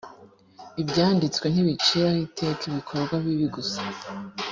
[0.81, 3.81] ibyanditswe ntibiciraho iteka ibikorwa bibi gusa